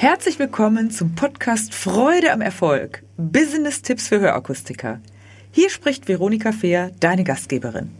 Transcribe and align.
Herzlich 0.00 0.38
willkommen 0.38 0.92
zum 0.92 1.16
Podcast 1.16 1.74
Freude 1.74 2.32
am 2.32 2.40
Erfolg. 2.40 3.02
Business-Tipps 3.16 4.06
für 4.06 4.20
Hörakustiker. 4.20 5.00
Hier 5.50 5.70
spricht 5.70 6.06
Veronika 6.06 6.52
Fehr, 6.52 6.92
deine 7.00 7.24
Gastgeberin. 7.24 7.90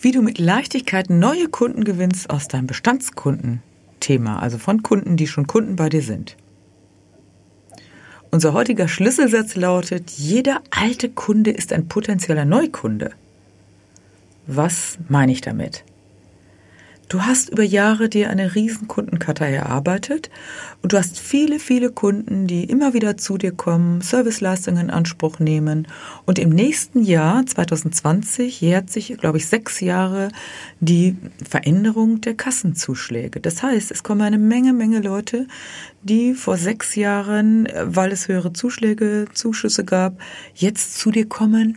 Wie 0.00 0.10
du 0.10 0.20
mit 0.20 0.40
Leichtigkeit 0.40 1.08
neue 1.08 1.46
Kunden 1.46 1.84
gewinnst 1.84 2.30
aus 2.30 2.48
deinem 2.48 2.66
Bestandskunden-Thema, 2.66 4.42
also 4.42 4.58
von 4.58 4.82
Kunden, 4.82 5.16
die 5.16 5.28
schon 5.28 5.46
Kunden 5.46 5.76
bei 5.76 5.88
dir 5.88 6.02
sind. 6.02 6.36
Unser 8.32 8.54
heutiger 8.54 8.88
Schlüsselsatz 8.88 9.54
lautet, 9.54 10.10
jeder 10.10 10.62
alte 10.70 11.10
Kunde 11.10 11.52
ist 11.52 11.72
ein 11.72 11.86
potenzieller 11.86 12.44
Neukunde. 12.44 13.12
Was 14.48 14.98
meine 15.08 15.30
ich 15.30 15.42
damit? 15.42 15.84
Du 17.12 17.20
hast 17.20 17.50
über 17.50 17.62
Jahre 17.62 18.08
dir 18.08 18.30
eine 18.30 18.54
riesen 18.54 18.88
Kundenkartei 18.88 19.52
erarbeitet 19.52 20.30
und 20.80 20.94
du 20.94 20.96
hast 20.96 21.18
viele, 21.18 21.58
viele 21.58 21.90
Kunden, 21.90 22.46
die 22.46 22.64
immer 22.64 22.94
wieder 22.94 23.18
zu 23.18 23.36
dir 23.36 23.52
kommen, 23.52 24.00
Serviceleistungen 24.00 24.84
in 24.84 24.90
Anspruch 24.90 25.38
nehmen 25.38 25.88
und 26.24 26.38
im 26.38 26.48
nächsten 26.48 27.02
Jahr, 27.02 27.44
2020, 27.44 28.62
jährt 28.62 28.88
sich, 28.88 29.14
glaube 29.18 29.36
ich, 29.36 29.46
sechs 29.46 29.80
Jahre 29.80 30.28
die 30.80 31.18
Veränderung 31.46 32.22
der 32.22 32.32
Kassenzuschläge. 32.32 33.40
Das 33.40 33.62
heißt, 33.62 33.90
es 33.90 34.02
kommen 34.02 34.22
eine 34.22 34.38
Menge, 34.38 34.72
Menge 34.72 35.00
Leute, 35.00 35.46
die 36.02 36.32
vor 36.32 36.56
sechs 36.56 36.94
Jahren, 36.94 37.68
weil 37.84 38.10
es 38.10 38.26
höhere 38.26 38.54
Zuschläge, 38.54 39.26
Zuschüsse 39.34 39.84
gab, 39.84 40.18
jetzt 40.54 40.98
zu 40.98 41.10
dir 41.10 41.28
kommen 41.28 41.76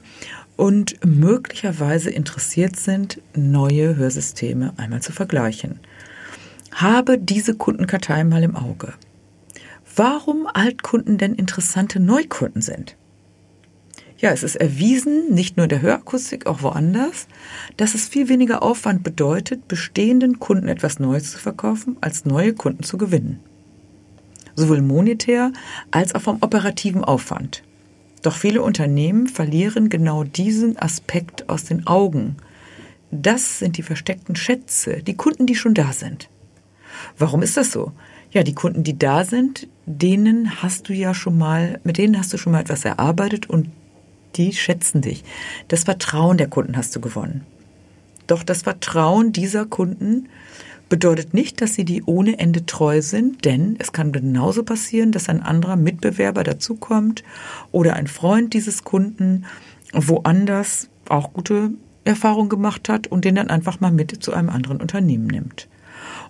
und 0.58 1.04
möglicherweise 1.05 2.09
interessiert 2.09 2.76
sind, 2.76 3.21
neue 3.35 3.96
Hörsysteme 3.96 4.74
einmal 4.77 5.02
zu 5.02 5.12
vergleichen. 5.12 5.79
Habe 6.74 7.18
diese 7.18 7.55
Kundenkartei 7.55 8.24
mal 8.24 8.43
im 8.43 8.55
Auge. 8.55 8.94
Warum 9.96 10.48
Altkunden 10.54 11.18
denn 11.18 11.35
interessante 11.35 11.99
Neukunden 11.99 12.62
sind? 12.62 12.98
Ja, 14.18 14.32
es 14.32 14.44
ist 14.44 14.55
erwiesen, 14.55 15.34
nicht 15.34 15.57
nur 15.57 15.66
in 15.66 15.70
der 15.70 15.82
Hörakustik, 15.82 16.48
auch 16.48 16.62
woanders, 16.62 17.27
dass 17.77 17.96
es 17.96 18.07
viel 18.07 18.29
weniger 18.29 18.63
Aufwand 18.63 19.04
bedeutet, 19.04 19.68
bestehenden 19.68 20.40
Kunden 20.40 20.70
etwas 20.70 20.99
Neues 20.99 21.32
zu 21.32 21.38
verkaufen, 21.38 21.98
als 22.01 22.26
neue 22.26 22.54
Kunden 22.54 22.84
zu 22.84 22.98
gewinnen. 22.98 23.41
Sowohl 24.55 24.82
monetär 24.82 25.51
als 25.91 26.16
auch 26.16 26.22
vom 26.22 26.38
operativen 26.41 27.04
Aufwand. 27.04 27.63
Doch 28.21 28.35
viele 28.35 28.62
Unternehmen 28.62 29.27
verlieren 29.27 29.90
genau 29.90 30.24
diesen 30.24 30.77
Aspekt 30.77 31.49
aus 31.49 31.63
den 31.63 31.85
Augen. 31.88 32.38
Das 33.12 33.60
sind 33.60 33.77
die 33.77 33.84
versteckten 33.84 34.35
Schätze, 34.35 35.04
die 35.04 35.16
Kunden, 35.16 35.46
die 35.46 35.55
schon 35.55 35.74
da 35.74 35.94
sind. 35.94 36.30
Warum 37.18 37.41
ist 37.41 37.57
das 37.57 37.72
so? 37.72 37.91
Ja, 38.32 38.44
die 38.44 38.55
Kunden, 38.55 38.84
die 38.84 38.98
da 38.98 39.24
sind, 39.24 39.68
denen 39.85 40.62
hast 40.62 40.90
du 40.90 40.94
ja 40.94 41.13
schon 41.13 41.38
mal, 41.38 41.80
mit 41.84 41.98
denen 41.98 42.18
hast 42.18 42.34
du 42.34 42.38
schon 42.38 42.52
mal 42.52 42.62
etwas 42.62 42.84
erarbeitet 42.84 43.49
und 43.49 43.70
die 44.35 44.54
schätzen 44.54 45.02
dich. 45.02 45.24
Das 45.68 45.85
Vertrauen 45.85 46.38
der 46.38 46.48
Kunden 46.48 46.76
hast 46.76 46.96
du 46.96 47.00
gewonnen. 47.00 47.46
Doch 48.27 48.44
das 48.44 48.63
Vertrauen 48.63 49.32
dieser 49.32 49.66
Kunden 49.66 50.27
bedeutet 50.90 51.34
nicht, 51.34 51.62
dass 51.62 51.74
sie 51.74 51.86
die 51.86 52.04
ohne 52.04 52.40
Ende 52.40 52.66
treu 52.66 53.02
sind, 53.02 53.46
denn 53.46 53.76
es 53.80 53.91
kann 53.91 54.12
genauso 54.12 54.64
passieren, 54.64 55.12
dass 55.12 55.30
ein 55.30 55.41
anderer 55.41 55.76
Mitbewerber 55.76 56.44
dazukommt 56.44 57.24
oder 57.72 57.96
ein 57.96 58.08
Freund 58.08 58.54
dieses 58.54 58.84
Kunden 58.84 59.46
woanders 59.94 60.90
auch 61.10 61.34
gute 61.34 61.72
Erfahrungen 62.04 62.50
gemacht 62.50 62.90
hat 62.90 63.08
und 63.08 63.26
den 63.26 63.36
dann 63.36 63.50
einfach 63.50 63.80
mal 63.80 63.91
mit 63.91 64.24
zu 64.24 64.34
einem 64.34 64.50
anderen 64.50 64.80
Unternehmen 64.80 65.28
nimmt. 65.28 65.68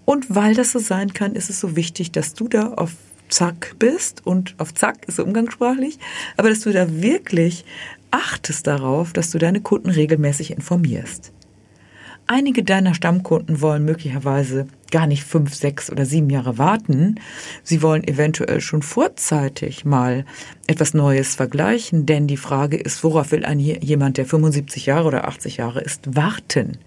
Und 0.06 0.34
weil 0.34 0.54
das 0.54 0.72
so 0.72 0.80
sein 0.80 1.14
kann, 1.14 1.36
ist 1.36 1.50
es 1.50 1.60
so 1.60 1.76
wichtig, 1.76 2.12
dass 2.12 2.34
du 2.34 2.48
da 2.48 2.74
auf 2.74 2.94
Zack 3.28 3.76
bist 3.80 4.26
und 4.26 4.56
auf 4.60 4.74
Zack 4.74 5.08
ist 5.08 5.18
so 5.18 5.24
umgangssprachlich, 5.24 5.98
aber 6.38 6.50
dass 6.50 6.62
du 6.62 6.72
da 6.72 7.02
wirklich 7.02 7.66
achtest 8.12 8.68
darauf, 8.68 9.14
dass 9.14 9.32
du 9.32 9.40
deine 9.40 9.62
Kunden 9.62 9.90
regelmäßig 9.90 10.52
informierst. 10.52 11.34
Einige 12.28 12.64
deiner 12.64 12.96
Stammkunden 12.96 13.62
wollen 13.62 13.86
möglicherweise 13.86 14.66
gar 14.90 15.06
nicht 15.06 15.24
fünf, 15.24 15.54
sechs 15.54 15.92
oder 15.92 16.06
sieben 16.06 16.32
Jahre 16.32 16.58
warten. 16.58 17.20
Sie 17.62 17.84
wollen 17.84 18.04
eventuell 18.04 18.62
schon 18.62 18.82
vorzeitig 18.82 19.86
mal 19.86 20.26
etwas 20.66 20.96
Neues 20.96 21.36
vergleichen, 21.36 22.08
denn 22.08 22.26
die 22.26 22.38
Frage 22.38 22.78
ist, 22.78 23.04
worauf 23.04 23.32
will 23.32 23.46
ein 23.46 23.60
jemand, 23.60 24.18
der 24.18 24.26
75 24.26 24.88
Jahre 24.88 25.08
oder 25.08 25.28
80 25.28 25.58
Jahre 25.58 25.82
ist, 25.82 26.16
warten? 26.16 26.80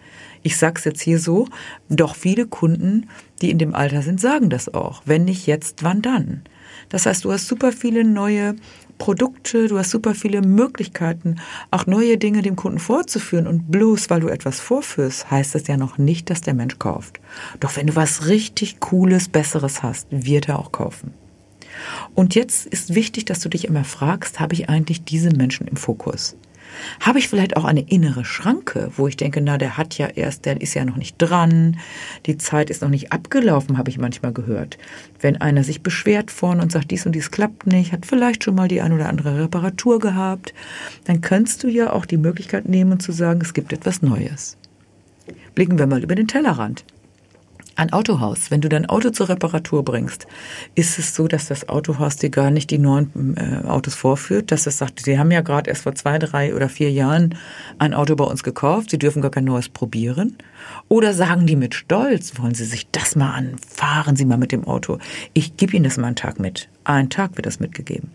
Ich 0.42 0.56
sag's 0.56 0.84
jetzt 0.84 1.02
hier 1.02 1.20
so, 1.20 1.46
doch 1.88 2.16
viele 2.16 2.46
Kunden, 2.46 3.08
die 3.40 3.50
in 3.50 3.58
dem 3.58 3.76
Alter 3.76 4.02
sind, 4.02 4.20
sagen 4.20 4.50
das 4.50 4.74
auch. 4.74 5.02
Wenn 5.04 5.24
nicht 5.24 5.46
jetzt, 5.46 5.84
wann 5.84 6.02
dann? 6.02 6.42
Das 6.88 7.06
heißt, 7.06 7.24
du 7.24 7.32
hast 7.32 7.46
super 7.46 7.70
viele 7.70 8.02
neue 8.02 8.56
Produkte, 8.98 9.68
du 9.68 9.78
hast 9.78 9.90
super 9.90 10.14
viele 10.14 10.42
Möglichkeiten, 10.42 11.36
auch 11.70 11.86
neue 11.86 12.18
Dinge 12.18 12.42
dem 12.42 12.56
Kunden 12.56 12.78
vorzuführen. 12.78 13.46
Und 13.46 13.70
bloß 13.70 14.10
weil 14.10 14.20
du 14.20 14.28
etwas 14.28 14.60
vorführst, 14.60 15.30
heißt 15.30 15.54
das 15.54 15.66
ja 15.66 15.76
noch 15.76 15.98
nicht, 15.98 16.30
dass 16.30 16.40
der 16.40 16.54
Mensch 16.54 16.78
kauft. 16.78 17.20
Doch 17.60 17.76
wenn 17.76 17.86
du 17.86 17.96
was 17.96 18.26
richtig 18.26 18.80
Cooles, 18.80 19.28
Besseres 19.28 19.82
hast, 19.82 20.08
wird 20.10 20.48
er 20.48 20.58
auch 20.58 20.72
kaufen. 20.72 21.14
Und 22.14 22.34
jetzt 22.34 22.66
ist 22.66 22.94
wichtig, 22.94 23.24
dass 23.24 23.40
du 23.40 23.48
dich 23.48 23.64
immer 23.64 23.84
fragst, 23.84 24.40
habe 24.40 24.54
ich 24.54 24.68
eigentlich 24.68 25.04
diese 25.04 25.30
Menschen 25.30 25.68
im 25.68 25.76
Fokus? 25.76 26.36
Habe 27.00 27.18
ich 27.18 27.28
vielleicht 27.28 27.56
auch 27.56 27.64
eine 27.64 27.80
innere 27.80 28.24
Schranke, 28.24 28.90
wo 28.96 29.08
ich 29.08 29.16
denke, 29.16 29.40
na, 29.40 29.58
der 29.58 29.76
hat 29.76 29.98
ja 29.98 30.06
erst, 30.06 30.46
der 30.46 30.60
ist 30.60 30.74
ja 30.74 30.84
noch 30.84 30.96
nicht 30.96 31.16
dran, 31.18 31.78
die 32.26 32.38
Zeit 32.38 32.70
ist 32.70 32.82
noch 32.82 32.88
nicht 32.88 33.12
abgelaufen, 33.12 33.78
habe 33.78 33.90
ich 33.90 33.98
manchmal 33.98 34.32
gehört. 34.32 34.78
Wenn 35.20 35.40
einer 35.40 35.64
sich 35.64 35.82
beschwert 35.82 36.30
vorne 36.30 36.62
und 36.62 36.72
sagt, 36.72 36.90
dies 36.90 37.06
und 37.06 37.12
dies 37.12 37.30
klappt 37.30 37.66
nicht, 37.66 37.92
hat 37.92 38.06
vielleicht 38.06 38.44
schon 38.44 38.54
mal 38.54 38.68
die 38.68 38.80
ein 38.80 38.92
oder 38.92 39.08
andere 39.08 39.42
Reparatur 39.42 39.98
gehabt, 39.98 40.54
dann 41.04 41.20
kannst 41.20 41.62
du 41.62 41.68
ja 41.68 41.92
auch 41.92 42.06
die 42.06 42.18
Möglichkeit 42.18 42.68
nehmen 42.68 43.00
zu 43.00 43.12
sagen, 43.12 43.40
es 43.42 43.54
gibt 43.54 43.72
etwas 43.72 44.02
Neues. 44.02 44.56
Blicken 45.54 45.78
wir 45.78 45.86
mal 45.86 46.02
über 46.02 46.14
den 46.14 46.28
Tellerrand 46.28 46.84
ein 47.78 47.92
Autohaus. 47.92 48.50
Wenn 48.50 48.60
du 48.60 48.68
dein 48.68 48.86
Auto 48.86 49.10
zur 49.10 49.28
Reparatur 49.28 49.84
bringst, 49.84 50.26
ist 50.74 50.98
es 50.98 51.14
so, 51.14 51.28
dass 51.28 51.46
das 51.46 51.68
Autohaus 51.68 52.16
dir 52.16 52.28
gar 52.28 52.50
nicht 52.50 52.70
die 52.70 52.78
neuen 52.78 53.36
äh, 53.36 53.66
Autos 53.66 53.94
vorführt, 53.94 54.50
dass 54.50 54.66
es 54.66 54.78
sagt, 54.78 55.00
sie 55.00 55.18
haben 55.18 55.30
ja 55.30 55.42
gerade 55.42 55.70
erst 55.70 55.84
vor 55.84 55.94
zwei, 55.94 56.18
drei 56.18 56.54
oder 56.54 56.68
vier 56.68 56.90
Jahren 56.90 57.36
ein 57.78 57.94
Auto 57.94 58.16
bei 58.16 58.24
uns 58.24 58.42
gekauft, 58.42 58.90
sie 58.90 58.98
dürfen 58.98 59.22
gar 59.22 59.30
kein 59.30 59.44
neues 59.44 59.68
probieren. 59.68 60.36
Oder 60.88 61.14
sagen 61.14 61.46
die 61.46 61.56
mit 61.56 61.74
Stolz, 61.74 62.38
wollen 62.38 62.54
sie 62.54 62.64
sich 62.64 62.88
das 62.90 63.14
mal 63.14 63.32
an, 63.32 63.56
fahren 63.58 64.16
sie 64.16 64.24
mal 64.24 64.38
mit 64.38 64.50
dem 64.50 64.64
Auto. 64.64 64.98
Ich 65.32 65.56
gebe 65.56 65.76
ihnen 65.76 65.84
das 65.84 65.98
mal 65.98 66.08
einen 66.08 66.16
Tag 66.16 66.40
mit. 66.40 66.68
Einen 66.82 67.10
Tag 67.10 67.36
wird 67.36 67.46
das 67.46 67.60
mitgegeben. 67.60 68.10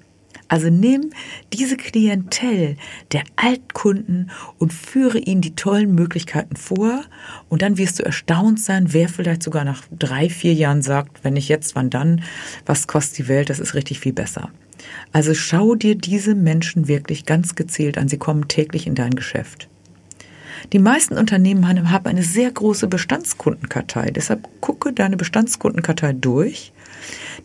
Also 0.47 0.69
nimm 0.69 1.11
diese 1.51 1.77
Klientel 1.77 2.77
der 3.11 3.23
Altkunden 3.35 4.31
und 4.59 4.73
führe 4.73 5.17
ihnen 5.17 5.41
die 5.41 5.55
tollen 5.55 5.95
Möglichkeiten 5.95 6.55
vor 6.55 7.03
und 7.49 7.61
dann 7.61 7.77
wirst 7.77 7.99
du 7.99 8.03
erstaunt 8.03 8.59
sein, 8.59 8.93
wer 8.93 9.09
vielleicht 9.09 9.43
sogar 9.43 9.63
nach 9.63 9.83
drei, 9.97 10.29
vier 10.29 10.53
Jahren 10.53 10.81
sagt, 10.81 11.23
wenn 11.23 11.33
nicht 11.33 11.49
jetzt, 11.49 11.75
wann 11.75 11.89
dann, 11.89 12.23
was 12.65 12.87
kostet 12.87 13.17
die 13.19 13.27
Welt, 13.27 13.49
das 13.49 13.59
ist 13.59 13.73
richtig 13.73 13.99
viel 13.99 14.13
besser. 14.13 14.49
Also 15.11 15.33
schau 15.33 15.75
dir 15.75 15.95
diese 15.95 16.35
Menschen 16.35 16.87
wirklich 16.87 17.25
ganz 17.25 17.55
gezielt 17.55 17.97
an, 17.97 18.07
sie 18.07 18.17
kommen 18.17 18.47
täglich 18.47 18.87
in 18.87 18.95
dein 18.95 19.15
Geschäft. 19.15 19.69
Die 20.71 20.79
meisten 20.79 21.17
Unternehmen 21.17 21.67
haben 21.91 22.05
eine 22.05 22.23
sehr 22.23 22.49
große 22.49 22.87
Bestandskundenkartei. 22.87 24.11
Deshalb 24.11 24.47
gucke 24.61 24.93
deine 24.93 25.17
Bestandskundenkartei 25.17 26.13
durch 26.13 26.71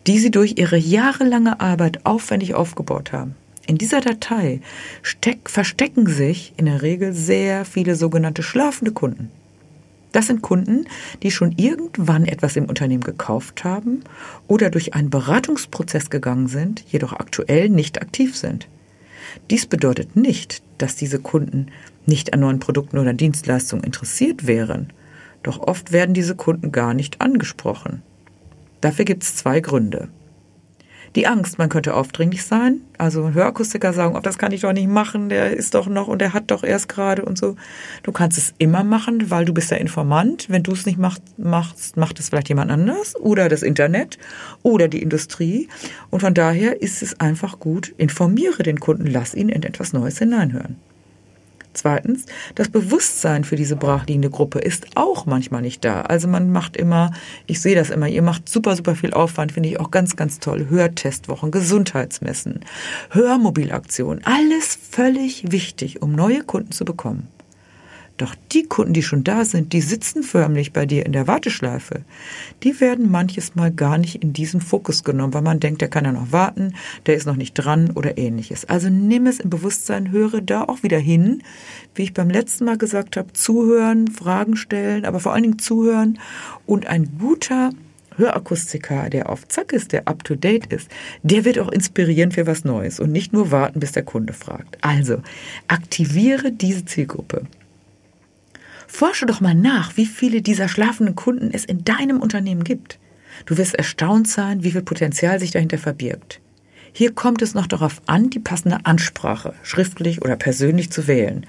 die 0.07 0.19
sie 0.19 0.31
durch 0.31 0.55
ihre 0.57 0.77
jahrelange 0.77 1.59
Arbeit 1.59 2.05
aufwendig 2.05 2.53
aufgebaut 2.53 3.11
haben. 3.11 3.35
In 3.67 3.77
dieser 3.77 4.01
Datei 4.01 4.61
steck, 5.03 5.49
verstecken 5.49 6.07
sich 6.07 6.53
in 6.57 6.65
der 6.65 6.81
Regel 6.81 7.13
sehr 7.13 7.65
viele 7.65 7.95
sogenannte 7.95 8.41
schlafende 8.41 8.91
Kunden. 8.91 9.29
Das 10.11 10.25
sind 10.25 10.41
Kunden, 10.41 10.85
die 11.21 11.29
schon 11.29 11.53
irgendwann 11.55 12.25
etwas 12.25 12.55
im 12.55 12.65
Unternehmen 12.65 13.03
gekauft 13.03 13.63
haben 13.63 14.01
oder 14.47 14.71
durch 14.71 14.95
einen 14.95 15.11
Beratungsprozess 15.11 16.09
gegangen 16.09 16.47
sind, 16.47 16.83
jedoch 16.89 17.13
aktuell 17.13 17.69
nicht 17.69 18.01
aktiv 18.01 18.35
sind. 18.35 18.67
Dies 19.51 19.67
bedeutet 19.67 20.15
nicht, 20.15 20.63
dass 20.79 20.95
diese 20.95 21.19
Kunden 21.19 21.67
nicht 22.07 22.33
an 22.33 22.39
neuen 22.39 22.59
Produkten 22.59 22.97
oder 22.97 23.13
Dienstleistungen 23.13 23.83
interessiert 23.83 24.47
wären, 24.47 24.91
doch 25.43 25.59
oft 25.59 25.91
werden 25.91 26.13
diese 26.13 26.35
Kunden 26.35 26.71
gar 26.71 26.93
nicht 26.93 27.21
angesprochen. 27.21 28.01
Dafür 28.81 29.05
gibt 29.05 29.23
es 29.23 29.35
zwei 29.35 29.59
Gründe. 29.59 30.09
Die 31.15 31.25
Angst, 31.25 31.57
man 31.57 31.69
könnte 31.69 31.95
aufdringlich 31.95 32.43
sein. 32.43 32.81
Also 32.97 33.33
Hörakustiker 33.33 33.93
sagen, 33.93 34.15
ob 34.15 34.23
das 34.23 34.37
kann 34.37 34.51
ich 34.51 34.61
doch 34.61 34.73
nicht 34.73 34.87
machen, 34.87 35.29
der 35.29 35.51
ist 35.51 35.73
doch 35.73 35.87
noch 35.87 36.07
und 36.07 36.21
der 36.21 36.33
hat 36.33 36.51
doch 36.51 36.63
erst 36.63 36.87
gerade 36.87 37.25
und 37.25 37.37
so. 37.37 37.55
Du 38.03 38.11
kannst 38.11 38.37
es 38.37 38.53
immer 38.59 38.83
machen, 38.83 39.31
weil 39.31 39.45
du 39.45 39.53
bist 39.53 39.71
der 39.71 39.81
Informant. 39.81 40.49
Wenn 40.49 40.63
du 40.63 40.71
es 40.71 40.85
nicht 40.85 40.99
machst, 40.99 41.23
machst, 41.37 41.97
macht 41.97 42.19
es 42.19 42.29
vielleicht 42.29 42.49
jemand 42.49 42.69
anders 42.69 43.15
oder 43.15 43.49
das 43.49 43.63
Internet 43.63 44.19
oder 44.61 44.87
die 44.87 45.01
Industrie. 45.01 45.67
Und 46.11 46.19
von 46.19 46.33
daher 46.33 46.81
ist 46.81 47.01
es 47.01 47.19
einfach 47.19 47.59
gut, 47.59 47.93
informiere 47.97 48.61
den 48.61 48.79
Kunden, 48.79 49.07
lass 49.07 49.33
ihn 49.33 49.49
in 49.49 49.63
etwas 49.63 49.93
Neues 49.93 50.19
hineinhören. 50.19 50.75
Zweitens, 51.73 52.25
das 52.55 52.69
Bewusstsein 52.69 53.43
für 53.43 53.55
diese 53.55 53.75
brachliegende 53.75 54.29
Gruppe 54.29 54.59
ist 54.59 54.87
auch 54.95 55.25
manchmal 55.25 55.61
nicht 55.61 55.85
da. 55.85 56.01
Also 56.01 56.27
man 56.27 56.51
macht 56.51 56.75
immer, 56.75 57.11
ich 57.45 57.61
sehe 57.61 57.75
das 57.75 57.89
immer, 57.89 58.07
ihr 58.07 58.21
macht 58.21 58.49
super, 58.49 58.75
super 58.75 58.95
viel 58.95 59.13
Aufwand, 59.13 59.51
finde 59.51 59.69
ich 59.69 59.79
auch 59.79 59.91
ganz, 59.91 60.15
ganz 60.15 60.39
toll. 60.39 60.67
Hörtestwochen, 60.69 61.51
Gesundheitsmessen, 61.51 62.61
Hörmobilaktionen, 63.11 64.25
alles 64.25 64.77
völlig 64.89 65.51
wichtig, 65.51 66.01
um 66.01 66.13
neue 66.13 66.43
Kunden 66.43 66.71
zu 66.71 66.85
bekommen. 66.85 67.27
Doch 68.19 68.35
die 68.51 68.63
Kunden, 68.63 68.91
die 68.91 69.01
schon 69.01 69.23
da 69.23 69.45
sind, 69.45 69.71
die 69.71 69.79
sitzen 69.79 70.23
förmlich 70.23 70.73
bei 70.73 70.85
dir 70.85 71.05
in 71.05 71.13
der 71.13 71.25
Warteschleife. 71.25 72.01
Die 72.63 72.81
werden 72.81 73.09
manches 73.09 73.55
Mal 73.55 73.71
gar 73.71 73.97
nicht 73.97 74.21
in 74.21 74.33
diesen 74.33 74.59
Fokus 74.59 75.05
genommen, 75.05 75.33
weil 75.33 75.41
man 75.41 75.61
denkt, 75.61 75.79
der 75.79 75.87
kann 75.87 76.03
ja 76.03 76.11
noch 76.11 76.33
warten, 76.33 76.75
der 77.05 77.15
ist 77.15 77.25
noch 77.25 77.37
nicht 77.37 77.53
dran 77.53 77.91
oder 77.91 78.17
ähnliches. 78.17 78.65
Also 78.65 78.89
nimm 78.89 79.25
es 79.25 79.39
im 79.39 79.49
Bewusstsein, 79.49 80.11
höre 80.11 80.41
da 80.41 80.65
auch 80.65 80.83
wieder 80.83 80.99
hin, 80.99 81.43
wie 81.95 82.03
ich 82.03 82.13
beim 82.13 82.29
letzten 82.29 82.65
Mal 82.65 82.77
gesagt 82.77 83.15
habe, 83.15 83.31
zuhören, 83.31 84.09
Fragen 84.09 84.57
stellen, 84.57 85.05
aber 85.05 85.21
vor 85.21 85.31
allen 85.31 85.43
Dingen 85.43 85.59
zuhören 85.59 86.19
und 86.65 86.87
ein 86.87 87.17
guter 87.19 87.69
Hörakustiker, 88.17 89.09
der 89.09 89.29
auf 89.29 89.47
Zack 89.47 89.71
ist, 89.71 89.93
der 89.93 90.09
up 90.09 90.25
to 90.25 90.35
date 90.35 90.65
ist, 90.73 90.91
der 91.23 91.45
wird 91.45 91.57
auch 91.57 91.71
inspirieren 91.71 92.33
für 92.33 92.45
was 92.47 92.65
Neues 92.65 92.99
und 92.99 93.13
nicht 93.13 93.31
nur 93.31 93.51
warten, 93.51 93.79
bis 93.79 93.93
der 93.93 94.03
Kunde 94.03 94.33
fragt. 94.33 94.77
Also 94.81 95.21
aktiviere 95.69 96.51
diese 96.51 96.83
Zielgruppe. 96.83 97.45
Forsche 98.91 99.27
doch 99.27 99.39
mal 99.39 99.53
nach, 99.53 99.95
wie 99.97 100.07
viele 100.07 100.41
dieser 100.41 100.67
schlafenden 100.67 101.15
Kunden 101.15 101.51
es 101.53 101.63
in 101.63 101.85
deinem 101.85 102.19
Unternehmen 102.19 102.63
gibt. 102.63 102.99
Du 103.45 103.55
wirst 103.57 103.75
erstaunt 103.75 104.27
sein, 104.27 104.63
wie 104.63 104.71
viel 104.71 104.81
Potenzial 104.81 105.39
sich 105.39 105.51
dahinter 105.51 105.77
verbirgt. 105.77 106.41
Hier 106.91 107.13
kommt 107.13 107.43
es 107.43 107.53
noch 107.53 107.67
darauf 107.67 108.01
an, 108.07 108.31
die 108.31 108.39
passende 108.39 108.79
Ansprache, 108.85 109.53
schriftlich 109.61 110.23
oder 110.23 110.35
persönlich 110.35 110.91
zu 110.91 111.07
wählen 111.07 111.45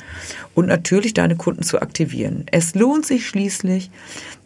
und 0.54 0.66
natürlich 0.66 1.14
deine 1.14 1.34
Kunden 1.34 1.62
zu 1.62 1.80
aktivieren. 1.80 2.44
Es 2.52 2.74
lohnt 2.74 3.06
sich 3.06 3.26
schließlich, 3.26 3.90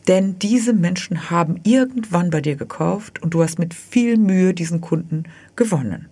denn 0.06 0.38
diese 0.38 0.73
Menschen 0.73 1.31
haben 1.31 1.61
irgendwann 1.64 2.31
bei 2.31 2.40
dir 2.40 2.55
gekauft 2.55 3.20
und 3.23 3.35
du 3.35 3.43
hast 3.43 3.58
mit 3.58 3.75
viel 3.75 4.17
Mühe 4.19 4.55
diesen 4.55 4.81
Kunden 4.81 5.25
gewonnen. 5.56 6.06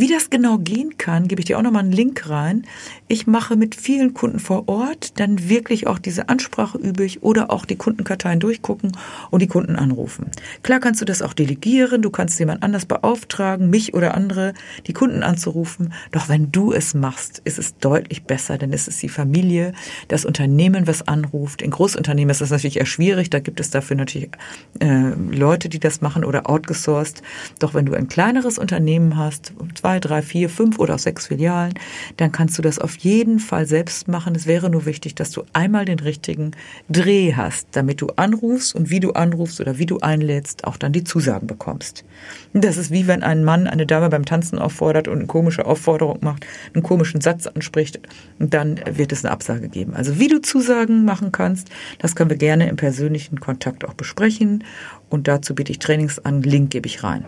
Wie 0.00 0.08
das 0.08 0.30
genau 0.30 0.56
gehen 0.56 0.96
kann, 0.96 1.28
gebe 1.28 1.42
ich 1.42 1.44
dir 1.44 1.58
auch 1.58 1.62
nochmal 1.62 1.82
einen 1.82 1.92
Link 1.92 2.26
rein. 2.30 2.64
Ich 3.06 3.26
mache 3.26 3.54
mit 3.54 3.74
vielen 3.74 4.14
Kunden 4.14 4.38
vor 4.38 4.66
Ort 4.66 5.20
dann 5.20 5.50
wirklich 5.50 5.86
auch 5.88 5.98
diese 5.98 6.30
Ansprache 6.30 6.78
übrig 6.78 7.22
oder 7.22 7.50
auch 7.50 7.66
die 7.66 7.76
Kundenkarteien 7.76 8.40
durchgucken 8.40 8.92
und 9.30 9.42
die 9.42 9.46
Kunden 9.46 9.76
anrufen. 9.76 10.30
Klar 10.62 10.80
kannst 10.80 11.02
du 11.02 11.04
das 11.04 11.20
auch 11.20 11.34
delegieren, 11.34 12.00
du 12.00 12.08
kannst 12.08 12.38
jemand 12.38 12.62
anders 12.62 12.86
beauftragen, 12.86 13.68
mich 13.68 13.92
oder 13.92 14.14
andere, 14.14 14.54
die 14.86 14.94
Kunden 14.94 15.22
anzurufen. 15.22 15.92
Doch 16.12 16.30
wenn 16.30 16.50
du 16.50 16.72
es 16.72 16.94
machst, 16.94 17.42
ist 17.44 17.58
es 17.58 17.76
deutlich 17.76 18.22
besser, 18.22 18.56
denn 18.56 18.72
es 18.72 18.88
ist 18.88 19.02
die 19.02 19.10
Familie, 19.10 19.74
das 20.08 20.24
Unternehmen, 20.24 20.86
was 20.86 21.06
anruft. 21.06 21.60
In 21.60 21.72
Großunternehmen 21.72 22.30
ist 22.30 22.40
das 22.40 22.48
natürlich 22.48 22.78
eher 22.78 22.86
schwierig, 22.86 23.28
da 23.28 23.38
gibt 23.38 23.60
es 23.60 23.68
dafür 23.68 23.98
natürlich 23.98 24.30
äh, 24.78 25.10
Leute, 25.30 25.68
die 25.68 25.78
das 25.78 26.00
machen 26.00 26.24
oder 26.24 26.48
outgesourced. 26.48 27.22
Doch 27.58 27.74
wenn 27.74 27.84
du 27.84 27.92
ein 27.92 28.08
kleineres 28.08 28.56
Unternehmen 28.56 29.18
hast, 29.18 29.52
zwei 29.74 29.89
zwei, 29.90 29.98
drei, 29.98 30.22
vier, 30.22 30.48
fünf 30.48 30.78
oder 30.78 30.94
auch 30.94 30.98
sechs 31.00 31.26
Filialen, 31.26 31.74
dann 32.16 32.30
kannst 32.30 32.56
du 32.56 32.62
das 32.62 32.78
auf 32.78 32.96
jeden 32.98 33.40
Fall 33.40 33.66
selbst 33.66 34.06
machen. 34.06 34.36
Es 34.36 34.46
wäre 34.46 34.70
nur 34.70 34.86
wichtig, 34.86 35.16
dass 35.16 35.32
du 35.32 35.42
einmal 35.52 35.84
den 35.84 35.98
richtigen 35.98 36.52
Dreh 36.88 37.34
hast, 37.34 37.66
damit 37.72 38.00
du 38.00 38.06
anrufst 38.14 38.76
und 38.76 38.88
wie 38.90 39.00
du 39.00 39.12
anrufst 39.12 39.60
oder 39.60 39.78
wie 39.78 39.86
du 39.86 39.98
einlädst, 39.98 40.64
auch 40.64 40.76
dann 40.76 40.92
die 40.92 41.02
Zusagen 41.02 41.48
bekommst. 41.48 42.04
Das 42.52 42.76
ist 42.76 42.92
wie 42.92 43.08
wenn 43.08 43.24
ein 43.24 43.42
Mann 43.42 43.66
eine 43.66 43.84
Dame 43.84 44.10
beim 44.10 44.24
Tanzen 44.24 44.60
auffordert 44.60 45.08
und 45.08 45.18
eine 45.18 45.26
komische 45.26 45.66
Aufforderung 45.66 46.18
macht, 46.20 46.46
einen 46.72 46.84
komischen 46.84 47.20
Satz 47.20 47.48
anspricht, 47.48 47.98
dann 48.38 48.78
wird 48.92 49.10
es 49.10 49.24
eine 49.24 49.32
Absage 49.32 49.68
geben. 49.68 49.94
Also 49.94 50.20
wie 50.20 50.28
du 50.28 50.40
Zusagen 50.40 51.04
machen 51.04 51.32
kannst, 51.32 51.68
das 51.98 52.14
können 52.14 52.30
wir 52.30 52.36
gerne 52.36 52.68
im 52.68 52.76
persönlichen 52.76 53.40
Kontakt 53.40 53.84
auch 53.84 53.94
besprechen. 53.94 54.62
Und 55.08 55.26
dazu 55.26 55.56
biete 55.56 55.72
ich 55.72 55.80
Trainings 55.80 56.20
an. 56.20 56.42
Link 56.42 56.70
gebe 56.70 56.86
ich 56.86 57.02
rein. 57.02 57.26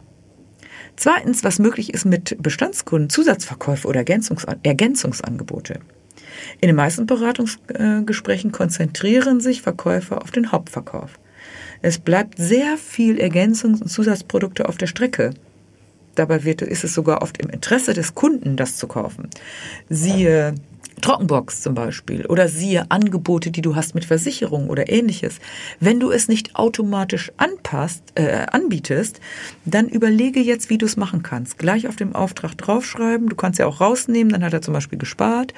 Zweitens, 0.96 1.42
was 1.42 1.58
möglich 1.58 1.92
ist 1.94 2.04
mit 2.04 2.40
Bestandskunden, 2.42 3.10
Zusatzverkäufe 3.10 3.88
oder 3.88 3.98
Ergänzungs 3.98 4.44
Ergänzungsangebote. 4.62 5.80
In 6.60 6.68
den 6.68 6.76
meisten 6.76 7.06
Beratungsgesprächen 7.06 8.52
konzentrieren 8.52 9.40
sich 9.40 9.62
Verkäufer 9.62 10.22
auf 10.22 10.30
den 10.30 10.52
Hauptverkauf. 10.52 11.18
Es 11.82 11.98
bleibt 11.98 12.38
sehr 12.38 12.78
viel 12.78 13.18
Ergänzungs- 13.18 13.82
und 13.82 13.88
Zusatzprodukte 13.88 14.68
auf 14.68 14.76
der 14.76 14.86
Strecke. 14.86 15.34
Dabei 16.14 16.44
wird, 16.44 16.62
ist 16.62 16.84
es 16.84 16.94
sogar 16.94 17.22
oft 17.22 17.42
im 17.42 17.50
Interesse 17.50 17.94
des 17.94 18.14
Kunden, 18.14 18.56
das 18.56 18.76
zu 18.76 18.86
kaufen. 18.86 19.28
Siehe 19.88 20.54
Trockenbox 21.02 21.60
zum 21.60 21.74
Beispiel 21.74 22.24
oder 22.26 22.48
siehe 22.48 22.90
Angebote, 22.90 23.50
die 23.50 23.60
du 23.60 23.76
hast 23.76 23.94
mit 23.94 24.04
Versicherung 24.04 24.70
oder 24.70 24.88
ähnliches. 24.88 25.40
Wenn 25.80 26.00
du 26.00 26.10
es 26.10 26.28
nicht 26.28 26.56
automatisch 26.56 27.30
anpasst, 27.36 28.02
äh, 28.14 28.46
anbietest, 28.50 29.20
dann 29.64 29.88
überlege 29.88 30.40
jetzt, 30.40 30.70
wie 30.70 30.78
du 30.78 30.86
es 30.86 30.96
machen 30.96 31.22
kannst. 31.22 31.58
Gleich 31.58 31.88
auf 31.88 31.96
dem 31.96 32.14
Auftrag 32.14 32.56
draufschreiben. 32.56 33.28
Du 33.28 33.36
kannst 33.36 33.58
ja 33.58 33.66
auch 33.66 33.80
rausnehmen, 33.80 34.32
dann 34.32 34.44
hat 34.44 34.52
er 34.52 34.62
zum 34.62 34.74
Beispiel 34.74 34.98
gespart. 34.98 35.52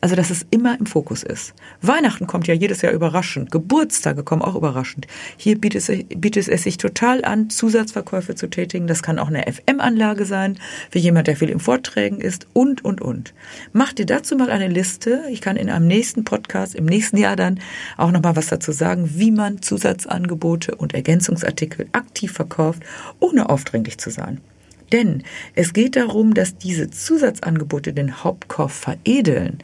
Also, 0.00 0.14
dass 0.14 0.30
es 0.30 0.46
immer 0.50 0.78
im 0.78 0.86
Fokus 0.86 1.22
ist. 1.22 1.54
Weihnachten 1.80 2.26
kommt 2.26 2.46
ja 2.46 2.54
jedes 2.54 2.82
Jahr 2.82 2.92
überraschend. 2.92 3.50
Geburtstage 3.50 4.22
kommen 4.22 4.42
auch 4.42 4.54
überraschend. 4.54 5.06
Hier 5.36 5.58
bietet 5.58 5.88
es, 5.88 6.04
bietet 6.14 6.48
es 6.48 6.62
sich 6.62 6.76
total 6.76 7.24
an, 7.24 7.48
Zusatzverkäufe 7.48 8.34
zu 8.34 8.48
tätigen. 8.48 8.86
Das 8.86 9.02
kann 9.02 9.18
auch 9.18 9.28
eine 9.28 9.50
FM-Anlage 9.50 10.26
sein, 10.26 10.58
für 10.90 10.98
jemand, 10.98 11.26
der 11.26 11.36
viel 11.36 11.48
im 11.48 11.60
Vorträgen 11.60 12.20
ist 12.20 12.46
und, 12.52 12.84
und, 12.84 13.00
und. 13.00 13.32
Mach 13.72 13.94
dir 13.94 14.04
dazu 14.04 14.36
mal 14.36 14.50
eine 14.50 14.68
Liste 14.68 14.89
Liste. 14.90 15.22
Ich 15.30 15.40
kann 15.40 15.56
in 15.56 15.70
einem 15.70 15.86
nächsten 15.86 16.24
Podcast 16.24 16.74
im 16.74 16.84
nächsten 16.84 17.16
Jahr 17.16 17.36
dann 17.36 17.60
auch 17.96 18.10
noch 18.10 18.22
mal 18.22 18.34
was 18.34 18.48
dazu 18.48 18.72
sagen, 18.72 19.08
wie 19.14 19.30
man 19.30 19.62
Zusatzangebote 19.62 20.74
und 20.74 20.94
Ergänzungsartikel 20.94 21.86
aktiv 21.92 22.32
verkauft, 22.32 22.82
ohne 23.20 23.48
aufdringlich 23.48 23.98
zu 23.98 24.10
sein. 24.10 24.40
Denn 24.90 25.22
es 25.54 25.72
geht 25.72 25.94
darum, 25.94 26.34
dass 26.34 26.58
diese 26.58 26.90
Zusatzangebote 26.90 27.92
den 27.92 28.24
Hauptkauf 28.24 28.72
veredeln. 28.72 29.58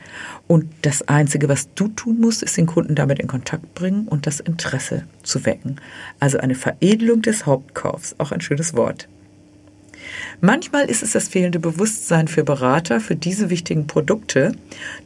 Und 0.46 0.66
das 0.82 1.08
Einzige, 1.08 1.48
was 1.48 1.74
du 1.74 1.88
tun 1.88 2.20
musst, 2.20 2.44
ist 2.44 2.56
den 2.56 2.66
Kunden 2.66 2.94
damit 2.94 3.18
in 3.18 3.26
Kontakt 3.26 3.74
bringen 3.74 4.06
und 4.06 4.28
das 4.28 4.38
Interesse 4.38 5.08
zu 5.24 5.44
wecken. 5.44 5.80
Also 6.20 6.38
eine 6.38 6.54
Veredelung 6.54 7.22
des 7.22 7.46
Hauptkaufs, 7.46 8.14
auch 8.18 8.30
ein 8.30 8.40
schönes 8.40 8.76
Wort. 8.76 9.08
Manchmal 10.40 10.90
ist 10.90 11.02
es 11.02 11.12
das 11.12 11.28
fehlende 11.28 11.58
Bewusstsein 11.58 12.28
für 12.28 12.44
Berater 12.44 13.00
für 13.00 13.16
diese 13.16 13.48
wichtigen 13.48 13.86
Produkte, 13.86 14.52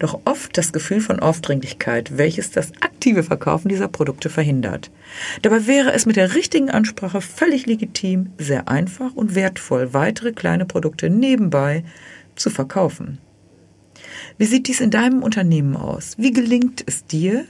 doch 0.01 0.21
oft 0.25 0.59
das 0.59 0.73
Gefühl 0.73 1.01
von 1.01 1.21
Aufdringlichkeit, 1.21 2.19
welches 2.19 2.51
das 2.51 2.73
aktive 2.81 3.23
Verkaufen 3.23 3.69
dieser 3.69 3.89
Produkte 3.89 4.29
verhindert. 4.29 4.91
Dabei 5.43 5.67
wäre 5.69 5.93
es 5.93 6.05
mit 6.05 6.17
der 6.17 6.35
richtigen 6.35 6.71
Ansprache 6.71 7.21
völlig 7.21 7.67
legitim, 7.67 8.31
sehr 8.39 8.69
einfach 8.69 9.15
und 9.15 9.35
wertvoll 9.37 9.95
weitere 9.95 10.33
kleine 10.33 10.67
Produkte 10.67 11.11
nebenbei 11.11 11.85
zu 12.35 12.51
verkaufen. 12.51 13.19
Wie 14.37 14.47
sieht 14.47 14.67
dies 14.67 14.81
in 14.81 14.91
deinem 14.91 15.23
Unternehmen 15.23 15.77
aus? 15.77 16.15
Wie 16.19 16.33
gelingt 16.33 16.83
es 16.87 17.05
dir 17.05 17.45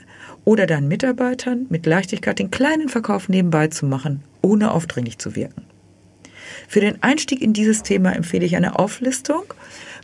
oder 0.45 0.67
deinen 0.67 0.89
Mitarbeitern 0.89 1.67
mit 1.71 1.87
Leichtigkeit 1.87 2.39
den 2.39 2.51
kleinen 2.51 2.89
Verkauf 2.89 3.29
nebenbei 3.29 3.69
zu 3.69 3.87
machen, 3.87 4.23
ohne 4.43 4.73
aufdringlich 4.73 5.19
zu 5.19 5.35
wirken? 5.35 5.63
Für 6.69 6.81
den 6.81 7.03
Einstieg 7.03 7.43
in 7.43 7.53
dieses 7.53 7.83
Thema 7.83 8.13
empfehle 8.13 8.45
ich 8.45 8.57
eine 8.57 8.79
Auflistung 8.79 9.45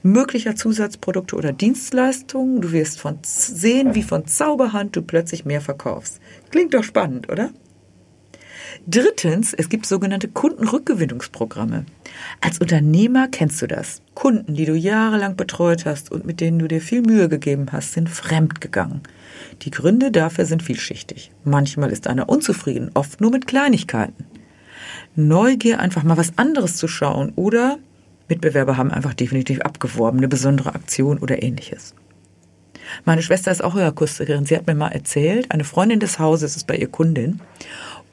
möglicher 0.02 0.56
Zusatzprodukte 0.56 1.36
oder 1.36 1.52
Dienstleistungen. 1.52 2.60
Du 2.60 2.72
wirst 2.72 3.00
von 3.00 3.18
sehen, 3.22 3.94
wie 3.94 4.02
von 4.02 4.26
Zauberhand 4.26 4.96
du 4.96 5.02
plötzlich 5.02 5.44
mehr 5.44 5.60
verkaufst. 5.60 6.20
Klingt 6.50 6.74
doch 6.74 6.84
spannend, 6.84 7.30
oder? 7.30 7.50
Drittens, 8.86 9.52
es 9.54 9.68
gibt 9.68 9.86
sogenannte 9.86 10.28
Kundenrückgewinnungsprogramme. 10.28 11.86
Als 12.40 12.58
Unternehmer 12.58 13.28
kennst 13.28 13.60
du 13.62 13.66
das. 13.66 14.02
Kunden, 14.14 14.54
die 14.54 14.64
du 14.64 14.74
jahrelang 14.74 15.36
betreut 15.36 15.86
hast 15.86 16.12
und 16.12 16.24
mit 16.24 16.40
denen 16.40 16.58
du 16.58 16.68
dir 16.68 16.80
viel 16.80 17.02
Mühe 17.02 17.28
gegeben 17.28 17.66
hast, 17.72 17.94
sind 17.94 18.08
fremdgegangen. 18.08 19.00
Die 19.62 19.70
Gründe 19.70 20.10
dafür 20.10 20.44
sind 20.46 20.62
vielschichtig. 20.62 21.32
Manchmal 21.44 21.90
ist 21.90 22.06
einer 22.06 22.28
unzufrieden, 22.28 22.90
oft 22.94 23.20
nur 23.20 23.30
mit 23.30 23.46
Kleinigkeiten. 23.46 24.24
Neugier, 25.16 25.80
einfach 25.80 26.02
mal 26.02 26.16
was 26.16 26.36
anderes 26.36 26.76
zu 26.76 26.88
schauen 26.88 27.32
oder 27.36 27.78
Mitbewerber 28.28 28.76
haben 28.76 28.90
einfach 28.90 29.14
definitiv 29.14 29.60
abgeworben, 29.60 30.18
eine 30.18 30.28
besondere 30.28 30.74
Aktion 30.74 31.18
oder 31.18 31.42
ähnliches. 31.42 31.94
Meine 33.04 33.22
Schwester 33.22 33.50
ist 33.50 33.62
auch 33.62 33.74
Hörakustikerin. 33.74 34.46
Sie 34.46 34.56
hat 34.56 34.66
mir 34.66 34.74
mal 34.74 34.88
erzählt, 34.88 35.50
eine 35.50 35.64
Freundin 35.64 36.00
des 36.00 36.18
Hauses 36.18 36.56
ist 36.56 36.66
bei 36.66 36.76
ihr 36.76 36.88
Kundin 36.88 37.40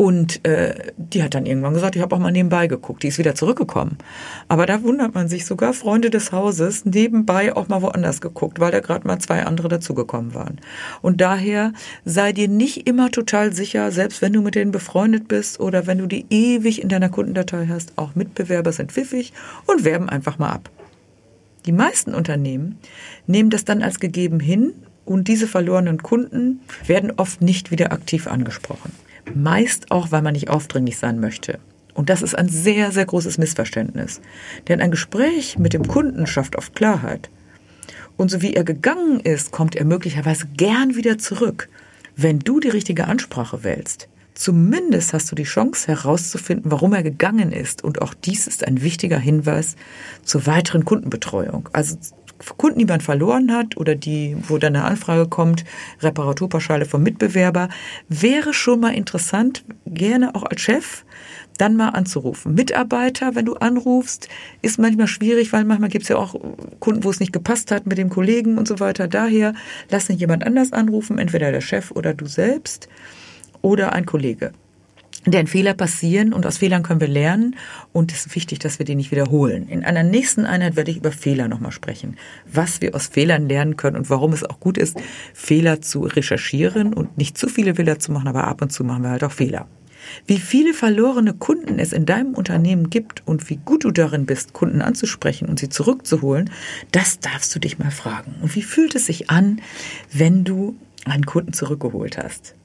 und 0.04 0.46
äh, 0.46 0.92
die 0.98 1.24
hat 1.24 1.34
dann 1.34 1.46
irgendwann 1.46 1.74
gesagt, 1.74 1.96
ich 1.96 2.02
habe 2.02 2.14
auch 2.14 2.20
mal 2.20 2.30
nebenbei 2.30 2.68
geguckt. 2.68 3.04
Die 3.04 3.08
ist 3.08 3.20
wieder 3.20 3.36
zurückgekommen. 3.36 3.98
Aber 4.50 4.66
da 4.66 4.84
wundert 4.84 5.16
man 5.16 5.30
sich 5.30 5.46
sogar, 5.46 5.72
Freunde 5.72 6.10
des 6.10 6.34
Hauses 6.34 6.84
nebenbei 6.84 7.56
auch 7.56 7.70
mal 7.70 7.82
woanders 7.82 8.20
geguckt, 8.20 8.60
weil 8.60 8.74
da 8.74 8.82
gerade 8.82 9.08
mal 9.08 9.20
zwei 9.20 9.46
andere 9.46 9.70
dazugekommen 9.70 10.34
waren. 10.34 10.60
Und 11.02 11.22
daher 11.22 11.72
sei 12.04 12.34
dir 12.34 12.50
nicht 12.50 12.86
immer 12.86 13.12
total 13.12 13.54
sicher, 13.54 13.94
selbst 13.94 14.22
wenn 14.22 14.34
du 14.34 14.42
mit 14.42 14.56
denen 14.56 14.74
befreundet 14.74 15.30
bist 15.30 15.62
oder 15.62 15.88
wenn 15.88 16.00
du 16.00 16.08
die 16.08 16.26
ewig 16.30 16.82
in 16.82 16.90
deiner 16.90 17.08
Kundendatei 17.08 17.68
hast, 17.70 17.94
auch 17.96 18.14
Mitbewerber 18.14 18.74
sind 18.74 18.92
pfiffig 18.92 19.32
und 19.68 19.86
werben 19.86 20.10
einfach 20.10 20.38
mal 20.38 20.50
ab. 20.50 20.70
Die 21.66 21.72
meisten 21.72 22.14
Unternehmen 22.14 22.78
nehmen 23.26 23.50
das 23.50 23.64
dann 23.64 23.82
als 23.82 24.02
gegeben 24.02 24.42
hin 24.42 24.74
und 25.06 25.30
diese 25.30 25.48
verlorenen 25.48 26.04
Kunden 26.04 26.60
werden 26.88 27.14
oft 27.16 27.42
nicht 27.42 27.72
wieder 27.72 27.94
aktiv 27.94 28.28
angesprochen. 28.28 28.92
Meist 29.34 29.92
auch, 29.92 30.12
weil 30.12 30.22
man 30.22 30.34
nicht 30.34 30.50
aufdringlich 30.50 30.98
sein 30.98 31.20
möchte. 31.20 31.60
Und 31.94 32.10
das 32.10 32.22
ist 32.22 32.36
ein 32.36 32.50
sehr, 32.50 32.92
sehr 32.92 33.06
großes 33.06 33.38
Missverständnis. 33.38 34.22
Denn 34.68 34.82
ein 34.82 34.92
Gespräch 34.92 35.58
mit 35.58 35.74
dem 35.74 35.88
Kunden 35.88 36.26
schafft 36.28 36.56
oft 36.56 36.76
Klarheit. 36.76 37.30
Und 38.18 38.30
so 38.30 38.42
wie 38.42 38.54
er 38.54 38.64
gegangen 38.64 39.20
ist, 39.20 39.52
kommt 39.52 39.76
er 39.76 39.86
möglicherweise 39.86 40.48
gern 40.58 40.96
wieder 40.96 41.18
zurück, 41.18 41.70
wenn 42.16 42.40
du 42.40 42.60
die 42.60 42.70
richtige 42.70 43.06
Ansprache 43.06 43.64
wählst. 43.64 44.08
Zumindest 44.36 45.14
hast 45.14 45.32
du 45.32 45.36
die 45.36 45.44
Chance 45.44 45.88
herauszufinden, 45.88 46.72
warum 46.72 46.94
er 46.94 47.04
gegangen 47.04 47.52
ist. 47.52 47.84
Und 47.84 48.02
auch 48.02 48.14
dies 48.16 48.48
ist 48.48 48.66
ein 48.66 48.82
wichtiger 48.82 49.20
Hinweis 49.20 49.76
zur 50.24 50.48
weiteren 50.48 50.86
Kundenbetreuung. 50.86 51.70
Also 51.72 51.98
Kunden, 52.58 52.80
die 52.80 52.86
man 52.86 53.02
verloren 53.02 53.52
hat 53.52 53.78
oder 53.78 53.96
die, 53.96 54.36
wo 54.48 54.58
dann 54.58 54.76
eine 54.76 54.86
Anfrage 54.86 55.28
kommt, 55.28 55.64
Reparaturpauschale 56.02 56.86
vom 56.86 57.04
Mitbewerber, 57.04 57.70
wäre 58.10 58.54
schon 58.54 58.80
mal 58.80 58.94
interessant, 58.94 59.64
gerne 59.86 60.36
auch 60.36 60.44
als 60.44 60.62
Chef, 60.62 61.06
dann 61.58 61.76
mal 61.76 61.90
anzurufen. 61.90 62.56
Mitarbeiter, 62.56 63.36
wenn 63.36 63.46
du 63.46 63.56
anrufst, 63.56 64.28
ist 64.62 64.80
manchmal 64.80 65.08
schwierig, 65.08 65.54
weil 65.54 65.66
manchmal 65.66 65.90
gibt 65.90 66.04
es 66.04 66.10
ja 66.10 66.18
auch 66.18 66.36
Kunden, 66.80 67.04
wo 67.04 67.10
es 67.10 67.20
nicht 67.20 67.34
gepasst 67.34 67.72
hat 67.72 67.86
mit 67.86 67.98
dem 67.98 68.10
Kollegen 68.10 68.58
und 68.58 68.68
so 68.68 68.80
weiter. 68.80 69.08
Daher 69.08 69.54
lass 69.90 70.10
nicht 70.10 70.20
jemand 70.20 70.46
anders 70.46 70.74
anrufen, 70.74 71.20
entweder 71.20 71.52
der 71.52 71.62
Chef 71.62 71.92
oder 71.92 72.14
du 72.14 72.26
selbst 72.26 72.90
oder 73.62 73.94
ein 73.94 74.06
Kollege. 74.06 74.52
Denn 75.26 75.48
Fehler 75.48 75.74
passieren 75.74 76.34
und 76.34 76.46
aus 76.46 76.58
Fehlern 76.58 76.84
können 76.84 77.00
wir 77.00 77.08
lernen 77.08 77.56
und 77.94 78.12
es 78.12 78.26
ist 78.26 78.36
wichtig, 78.36 78.60
dass 78.60 78.78
wir 78.80 78.86
die 78.86 78.96
nicht 78.96 79.12
wiederholen. 79.12 79.70
In 79.70 79.86
einer 79.86 80.04
nächsten 80.04 80.46
Einheit 80.46 80.76
werde 80.76 80.92
ich 80.92 80.98
über 80.98 81.14
Fehler 81.14 81.48
nochmal 81.48 81.72
sprechen, 81.72 82.18
was 82.52 82.82
wir 82.82 82.94
aus 82.94 83.08
Fehlern 83.08 83.48
lernen 83.48 83.78
können 83.78 83.96
und 83.96 84.10
warum 84.10 84.34
es 84.34 84.44
auch 84.44 84.60
gut 84.60 84.78
ist, 84.78 84.98
Fehler 85.34 85.82
zu 85.82 86.02
recherchieren 86.02 86.94
und 86.94 87.18
nicht 87.18 87.38
zu 87.38 87.48
viele 87.48 87.76
Fehler 87.76 88.00
zu 88.00 88.12
machen, 88.12 88.28
aber 88.28 88.46
ab 88.46 88.62
und 88.62 88.72
zu 88.72 88.84
machen 88.84 89.04
wir 89.04 89.12
halt 89.12 89.24
auch 89.24 89.32
Fehler. 89.32 89.68
Wie 90.28 90.38
viele 90.38 90.74
verlorene 90.74 91.34
Kunden 91.34 91.80
es 91.80 91.94
in 91.94 92.06
deinem 92.06 92.34
Unternehmen 92.34 92.90
gibt 92.90 93.26
und 93.26 93.50
wie 93.50 93.58
gut 93.58 93.86
du 93.86 93.92
darin 93.92 94.26
bist, 94.26 94.52
Kunden 94.52 94.82
anzusprechen 94.82 95.48
und 95.48 95.60
sie 95.60 95.70
zurückzuholen, 95.70 96.50
das 96.92 97.20
darfst 97.20 97.56
du 97.56 97.60
dich 97.60 97.80
mal 97.80 97.92
fragen. 97.92 98.36
Und 98.42 98.56
wie 98.56 98.64
fühlt 98.64 98.96
es 98.96 99.06
sich 99.06 99.30
an, 99.30 99.62
wenn 100.12 100.44
du 100.44 100.76
einen 101.06 101.26
Kunden 101.26 101.54
zurückgeholt 101.54 102.18
hast? 102.18 102.56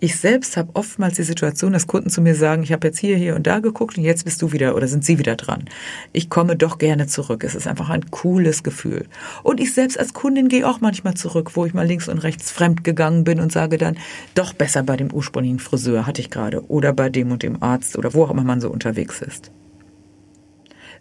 Ich 0.00 0.16
selbst 0.16 0.56
habe 0.56 0.70
oftmals 0.74 1.16
die 1.16 1.22
Situation, 1.22 1.72
dass 1.72 1.86
Kunden 1.86 2.10
zu 2.10 2.20
mir 2.20 2.34
sagen, 2.34 2.62
ich 2.62 2.72
habe 2.72 2.86
jetzt 2.88 2.98
hier, 2.98 3.16
hier 3.16 3.36
und 3.36 3.46
da 3.46 3.60
geguckt 3.60 3.96
und 3.96 4.04
jetzt 4.04 4.24
bist 4.24 4.42
du 4.42 4.52
wieder 4.52 4.74
oder 4.76 4.86
sind 4.86 5.04
sie 5.04 5.18
wieder 5.18 5.36
dran. 5.36 5.64
Ich 6.12 6.28
komme 6.28 6.56
doch 6.56 6.78
gerne 6.78 7.06
zurück. 7.06 7.42
Es 7.44 7.54
ist 7.54 7.66
einfach 7.66 7.88
ein 7.88 8.10
cooles 8.10 8.62
Gefühl. 8.62 9.06
Und 9.42 9.60
ich 9.60 9.72
selbst 9.72 9.98
als 9.98 10.12
Kundin 10.12 10.48
gehe 10.48 10.68
auch 10.68 10.80
manchmal 10.80 11.14
zurück, 11.14 11.52
wo 11.54 11.64
ich 11.64 11.74
mal 11.74 11.86
links 11.86 12.08
und 12.08 12.18
rechts 12.18 12.50
fremd 12.50 12.84
gegangen 12.84 13.24
bin 13.24 13.40
und 13.40 13.52
sage 13.52 13.78
dann, 13.78 13.96
doch 14.34 14.52
besser 14.52 14.82
bei 14.82 14.96
dem 14.96 15.12
ursprünglichen 15.12 15.60
Friseur 15.60 16.06
hatte 16.06 16.20
ich 16.20 16.30
gerade 16.30 16.68
oder 16.68 16.92
bei 16.92 17.08
dem 17.08 17.30
und 17.30 17.42
dem 17.42 17.62
Arzt 17.62 17.96
oder 17.96 18.12
wo 18.12 18.24
auch 18.24 18.30
immer 18.30 18.44
man 18.44 18.60
so 18.60 18.70
unterwegs 18.70 19.22
ist. 19.22 19.52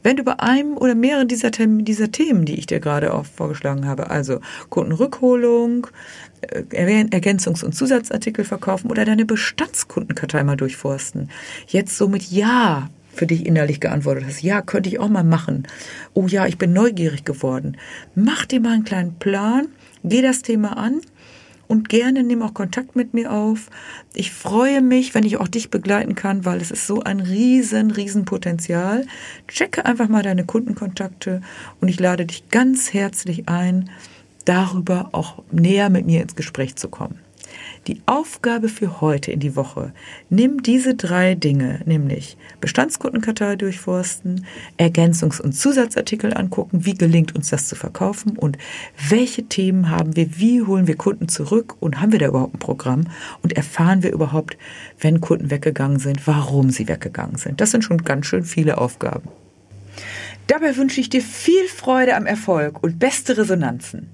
Wenn 0.04 0.18
du 0.18 0.24
bei 0.24 0.40
einem 0.40 0.78
oder 0.78 0.96
mehreren 0.96 1.28
dieser, 1.28 1.50
dieser 1.50 2.12
Themen, 2.12 2.46
die 2.46 2.60
ich 2.60 2.66
dir 2.66 2.80
gerade 2.80 3.14
auch 3.14 3.26
vorgeschlagen 3.26 3.88
habe, 3.88 4.10
also 4.10 4.40
Kundenrückholung, 4.70 5.88
äh, 6.42 7.06
Ergänzungs- 7.06 7.64
und 7.64 7.74
Zusatzartikel 7.74 8.46
verkaufen 8.46 8.92
oder 8.92 9.06
deine 9.06 9.26
Bestandskundenkartei 9.26 10.44
mal 10.44 10.58
durchforsten, 10.58 11.30
jetzt 11.68 11.98
so 11.98 12.08
mit 12.08 12.24
Ja 12.30 12.90
für 13.14 13.28
dich 13.28 13.46
innerlich 13.46 13.80
geantwortet 13.80 14.26
hast, 14.28 14.42
ja, 14.42 14.62
könnte 14.62 14.90
ich 14.90 15.00
auch 15.00 15.10
mal 15.10 15.24
machen. 15.24 15.68
Oh 16.14 16.26
ja, 16.28 16.48
ich 16.48 16.58
bin 16.58 16.74
neugierig 16.74 17.26
geworden. 17.26 17.78
Mach 18.16 18.46
dir 18.46 18.60
mal 18.60 18.74
einen 18.74 18.84
kleinen 18.84 19.16
Plan, 19.16 19.68
geh 20.04 20.22
das 20.22 20.42
Thema 20.42 20.78
an 20.78 21.02
und 21.74 21.90
gerne 21.90 22.22
nimm 22.22 22.44
auch 22.44 22.54
Kontakt 22.54 22.96
mit 22.96 23.16
mir 23.16 23.32
auf. 23.32 23.72
Ich 24.14 24.32
freue 24.32 24.80
mich, 24.84 25.16
wenn 25.16 25.24
ich 25.24 25.38
auch 25.38 25.48
dich 25.48 25.72
begleiten 25.72 26.14
kann, 26.14 26.46
weil 26.46 26.62
es 26.62 26.70
ist 26.70 26.86
so 26.86 27.02
ein 27.02 27.20
riesen, 27.20 27.90
riesen 27.90 28.26
Potenzial. 28.26 29.08
Checke 29.48 29.84
einfach 29.84 30.08
mal 30.08 30.22
deine 30.22 30.46
Kundenkontakte 30.46 31.42
und 31.82 31.88
ich 31.88 32.00
lade 32.00 32.28
dich 32.28 32.48
ganz 32.52 32.94
herzlich 32.94 33.50
ein, 33.50 33.90
darüber 34.46 35.10
auch 35.14 35.42
näher 35.52 35.90
mit 35.90 36.06
mir 36.06 36.22
ins 36.22 36.36
Gespräch 36.36 36.76
zu 36.76 36.90
kommen. 36.90 37.23
Die 37.88 38.02
Aufgabe 38.06 38.70
für 38.70 39.02
heute 39.02 39.32
in 39.34 39.42
die 39.42 39.58
Woche, 39.58 39.92
nimm 40.30 40.64
diese 40.64 40.96
drei 40.96 41.36
Dinge, 41.36 41.82
nämlich 41.86 42.38
Bestandskundenkartei 42.62 43.58
durchforsten, 43.58 44.46
Ergänzungs- 44.78 45.42
und 45.42 45.52
Zusatzartikel 45.52 46.34
angucken, 46.34 46.86
wie 46.86 46.94
gelingt 46.94 47.36
uns 47.36 47.50
das 47.50 47.68
zu 47.68 47.76
verkaufen 47.76 48.38
und 48.38 48.58
welche 49.10 49.44
Themen 49.44 49.90
haben 49.90 50.16
wir, 50.16 50.40
wie 50.40 50.62
holen 50.62 50.88
wir 50.88 50.96
Kunden 50.96 51.28
zurück 51.28 51.76
und 51.82 52.00
haben 52.00 52.14
wir 52.14 52.20
da 52.20 52.28
überhaupt 52.28 52.56
ein 52.56 52.60
Programm 52.60 53.08
und 53.42 53.52
erfahren 53.52 54.02
wir 54.02 54.14
überhaupt, 54.14 54.58
wenn 55.02 55.20
Kunden 55.20 55.52
weggegangen 55.52 56.00
sind, 56.00 56.26
warum 56.26 56.70
sie 56.70 56.88
weggegangen 56.88 57.36
sind. 57.36 57.60
Das 57.60 57.72
sind 57.72 57.84
schon 57.84 57.98
ganz 57.98 58.28
schön 58.28 58.46
viele 58.46 58.78
Aufgaben. 58.78 59.28
Dabei 60.48 60.78
wünsche 60.78 61.02
ich 61.02 61.10
dir 61.10 61.22
viel 61.22 61.68
Freude 61.68 62.16
am 62.16 62.28
Erfolg 62.28 62.82
und 62.82 62.98
beste 62.98 63.38
Resonanzen. 63.38 64.10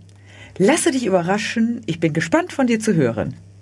Lasse 0.58 0.90
dich 0.90 1.06
überraschen, 1.06 1.82
ich 1.86 2.00
bin 2.00 2.14
gespannt 2.14 2.52
von 2.52 2.66
dir 2.66 2.80
zu 2.80 2.96
hören. 2.96 3.36